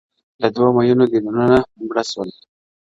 د 0.41 0.43
دوو 0.55 0.69
مــينـــو 0.75 1.05
ديــدنــونـــه 1.11 1.59
مـــړه 1.85 2.01
ســـــول. 2.09 2.29